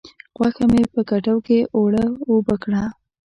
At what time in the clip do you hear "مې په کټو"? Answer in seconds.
0.71-1.35